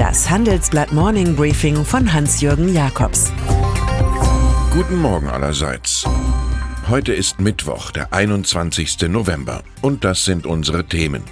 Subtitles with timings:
[0.00, 3.30] Das Handelsblatt Morning Briefing von Hans-Jürgen Jakobs.
[4.72, 6.06] Guten Morgen allerseits.
[6.88, 9.10] Heute ist Mittwoch, der 21.
[9.10, 9.62] November.
[9.82, 11.22] Und das sind unsere Themen.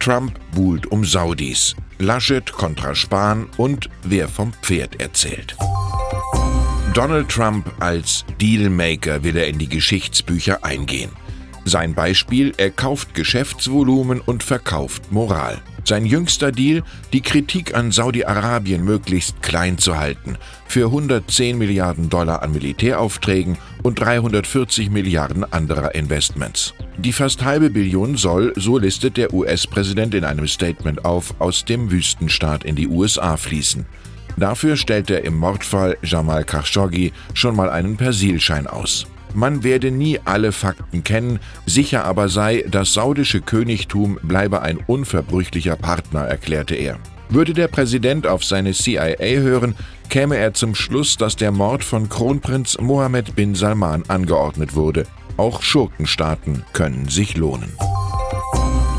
[0.00, 5.56] Trump buhlt um Saudis, Laschet kontra Spahn und wer vom Pferd erzählt.
[6.94, 11.12] Donald Trump als Dealmaker will er in die Geschichtsbücher eingehen.
[11.64, 15.62] Sein Beispiel, er kauft Geschäftsvolumen und verkauft Moral.
[15.86, 16.82] Sein jüngster Deal,
[17.12, 24.00] die Kritik an Saudi-Arabien möglichst klein zu halten, für 110 Milliarden Dollar an Militäraufträgen und
[24.00, 26.74] 340 Milliarden anderer Investments.
[26.98, 31.88] Die fast halbe Billion soll, so listet der US-Präsident in einem Statement auf, aus dem
[31.88, 33.86] Wüstenstaat in die USA fließen.
[34.36, 39.06] Dafür stellt er im Mordfall Jamal Khashoggi schon mal einen Persilschein aus.
[39.36, 45.76] Man werde nie alle Fakten kennen, sicher aber sei, das saudische Königtum bleibe ein unverbrüchlicher
[45.76, 46.98] Partner, erklärte er.
[47.28, 49.74] Würde der Präsident auf seine CIA hören,
[50.08, 55.04] käme er zum Schluss, dass der Mord von Kronprinz Mohammed bin Salman angeordnet wurde.
[55.36, 57.70] Auch Schurkenstaaten können sich lohnen.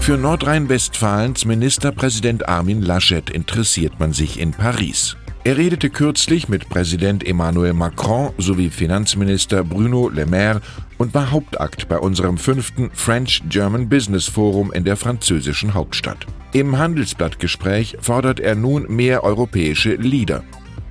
[0.00, 5.16] Für Nordrhein-Westfalens Ministerpräsident Armin Laschet interessiert man sich in Paris.
[5.46, 10.62] Er redete kürzlich mit Präsident Emmanuel Macron sowie Finanzminister Bruno Le Maire
[10.96, 16.24] und war Hauptakt bei unserem fünften French-German Business Forum in der französischen Hauptstadt.
[16.54, 20.42] Im Handelsblattgespräch fordert er nun mehr europäische Leader.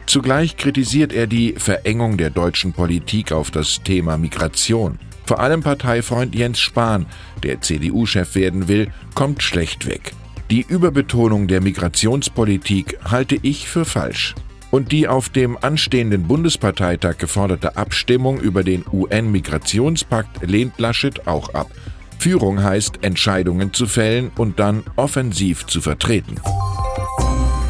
[0.06, 5.00] Zugleich kritisiert er die Verengung der deutschen Politik auf das Thema Migration.
[5.26, 7.08] Vor allem Parteifreund Jens Spahn,
[7.42, 10.14] der CDU-Chef werden will, kommt schlecht weg.
[10.54, 14.36] Die Überbetonung der Migrationspolitik halte ich für falsch.
[14.70, 21.72] Und die auf dem anstehenden Bundesparteitag geforderte Abstimmung über den UN-Migrationspakt lehnt Laschet auch ab.
[22.20, 26.36] Führung heißt, Entscheidungen zu fällen und dann offensiv zu vertreten.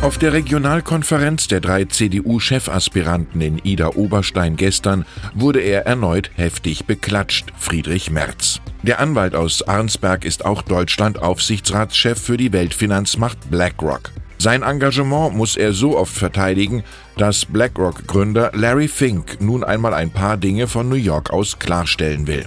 [0.04, 8.12] Auf der Regionalkonferenz der drei CDU-Chefaspiranten in Ida-Oberstein gestern wurde er erneut heftig beklatscht, Friedrich
[8.12, 8.60] Merz.
[8.82, 14.12] Der Anwalt aus Arnsberg ist auch Deutschland-Aufsichtsratschef für die Weltfinanzmacht BlackRock.
[14.40, 16.84] Sein Engagement muss er so oft verteidigen,
[17.16, 22.44] dass BlackRock-Gründer Larry Fink nun einmal ein paar Dinge von New York aus klarstellen will.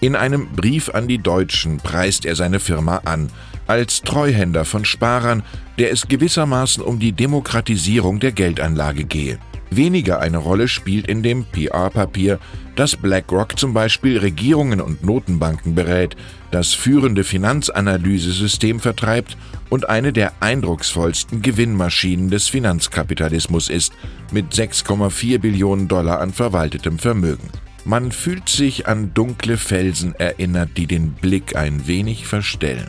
[0.00, 3.30] In einem Brief an die Deutschen preist er seine Firma an,
[3.66, 5.42] als Treuhänder von Sparern,
[5.78, 9.38] der es gewissermaßen um die Demokratisierung der Geldanlage gehe.
[9.70, 12.40] Weniger eine Rolle spielt in dem PR-Papier,
[12.76, 16.16] dass BlackRock zum Beispiel Regierungen und Notenbanken berät,
[16.50, 19.36] das führende Finanzanalysesystem vertreibt
[19.68, 23.92] und eine der eindrucksvollsten Gewinnmaschinen des Finanzkapitalismus ist,
[24.32, 27.50] mit 6,4 Billionen Dollar an verwaltetem Vermögen.
[27.84, 32.88] Man fühlt sich an dunkle Felsen erinnert, die den Blick ein wenig verstellen.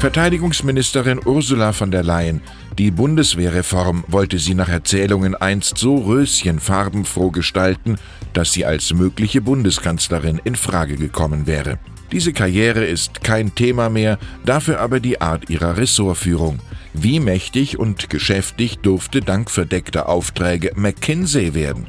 [0.00, 2.40] Verteidigungsministerin Ursula von der Leyen,
[2.78, 7.96] die Bundeswehrreform wollte sie nach Erzählungen einst so röschenfarbenfroh gestalten,
[8.32, 11.80] dass sie als mögliche Bundeskanzlerin in Frage gekommen wäre.
[12.12, 16.60] Diese Karriere ist kein Thema mehr, dafür aber die Art ihrer Ressortführung.
[16.94, 21.86] Wie mächtig und geschäftig durfte dank verdeckter Aufträge McKinsey werden?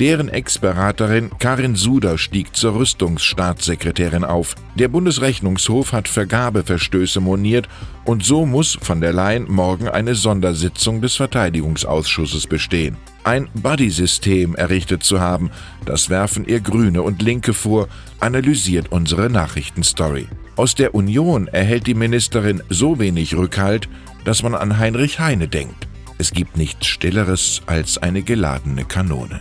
[0.00, 4.54] Deren Ex-Beraterin Karin Suder stieg zur Rüstungsstaatssekretärin auf.
[4.76, 7.68] Der Bundesrechnungshof hat Vergabeverstöße moniert
[8.04, 12.96] und so muss von der Leyen morgen eine Sondersitzung des Verteidigungsausschusses bestehen.
[13.24, 15.50] Ein Buddy-System errichtet zu haben,
[15.84, 17.88] das werfen ihr Grüne und Linke vor,
[18.20, 20.28] analysiert unsere Nachrichtenstory.
[20.54, 23.88] Aus der Union erhält die Ministerin so wenig Rückhalt,
[24.24, 25.88] dass man an Heinrich Heine denkt.
[26.18, 29.40] Es gibt nichts Stilleres als eine geladene Kanone.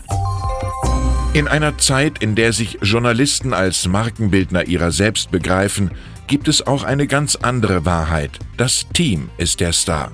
[1.34, 5.92] In einer Zeit, in der sich Journalisten als Markenbildner ihrer selbst begreifen,
[6.26, 8.40] gibt es auch eine ganz andere Wahrheit.
[8.56, 10.12] Das Team ist der Star.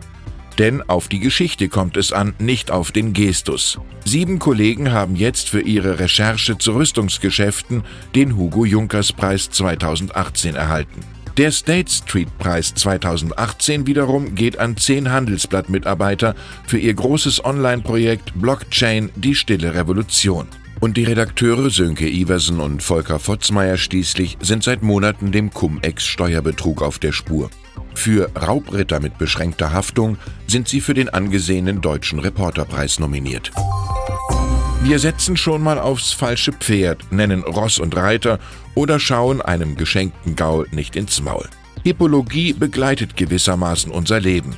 [0.59, 3.79] Denn auf die Geschichte kommt es an, nicht auf den Gestus.
[4.06, 7.84] Sieben Kollegen haben jetzt für ihre Recherche zu Rüstungsgeschäften
[8.16, 11.00] den Hugo Junkers Preis 2018 erhalten.
[11.38, 16.35] Der State Street Preis 2018 wiederum geht an zehn Handelsblatt-Mitarbeiter
[16.67, 20.47] für ihr großes Online-Projekt Blockchain Die Stille Revolution.
[20.84, 27.00] Und die Redakteure Sönke Iversen und Volker Fotzmeier schließlich sind seit Monaten dem Cum-Ex-Steuerbetrug auf
[27.00, 27.50] der Spur.
[27.96, 33.50] Für Raubritter mit beschränkter Haftung sind sie für den angesehenen Deutschen Reporterpreis nominiert.
[34.82, 38.38] Wir setzen schon mal aufs falsche Pferd, nennen Ross und Reiter
[38.76, 41.47] oder schauen einem geschenkten Gaul nicht ins Maul.
[41.86, 44.53] Hippologie begleitet gewissermaßen unser Leben.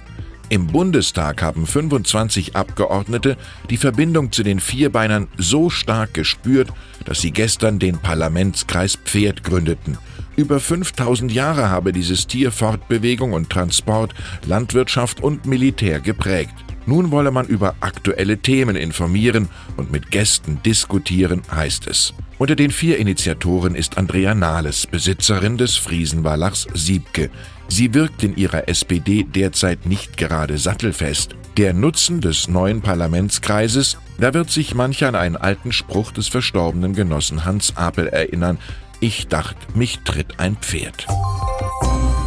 [0.49, 3.35] Im Bundestag haben 25 Abgeordnete
[3.71, 6.69] die Verbindung zu den Vierbeinern so stark gespürt,
[7.05, 9.97] dass sie gestern den Parlamentskreis Pferd gründeten.
[10.35, 14.13] Über 5000 Jahre habe dieses Tier Fortbewegung und Transport,
[14.45, 16.53] Landwirtschaft und Militär geprägt.
[16.85, 22.13] Nun wolle man über aktuelle Themen informieren und mit Gästen diskutieren, heißt es.
[22.37, 27.29] Unter den vier Initiatoren ist Andrea Nahles, Besitzerin des Friesenwallachs Siebke.
[27.67, 31.35] Sie wirkt in ihrer SPD derzeit nicht gerade sattelfest.
[31.57, 36.93] Der Nutzen des neuen Parlamentskreises, da wird sich mancher an einen alten Spruch des verstorbenen
[36.93, 38.59] Genossen Hans Apel erinnern.
[38.99, 41.07] Ich dachte, mich tritt ein Pferd.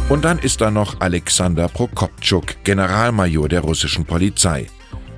[0.09, 4.65] Und dann ist da noch Alexander Prokoptschuk, Generalmajor der russischen Polizei.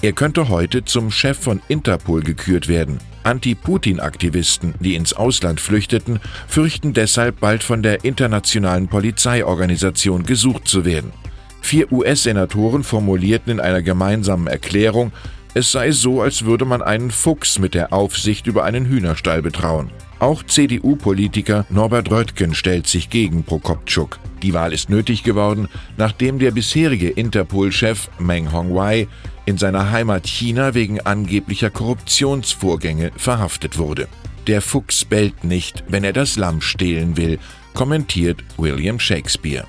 [0.01, 2.99] Er könnte heute zum Chef von Interpol gekürt werden.
[3.23, 11.13] Anti-Putin-Aktivisten, die ins Ausland flüchteten, fürchten deshalb bald von der internationalen Polizeiorganisation gesucht zu werden.
[11.61, 15.13] Vier US-Senatoren formulierten in einer gemeinsamen Erklärung,
[15.53, 19.89] es sei so, als würde man einen Fuchs mit der Aufsicht über einen Hühnerstall betrauen.
[20.21, 24.19] Auch CDU-Politiker Norbert Röttgen stellt sich gegen Prokoptschuk.
[24.43, 29.07] Die Wahl ist nötig geworden, nachdem der bisherige Interpol-Chef Meng Hongwei
[29.45, 34.07] in seiner Heimat China wegen angeblicher Korruptionsvorgänge verhaftet wurde.
[34.45, 37.39] Der Fuchs bellt nicht, wenn er das Lamm stehlen will,
[37.73, 39.65] kommentiert William Shakespeare.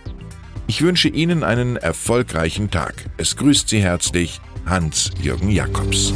[0.66, 3.06] Ich wünsche Ihnen einen erfolgreichen Tag.
[3.16, 6.12] Es grüßt Sie herzlich Hans-Jürgen Jakobs.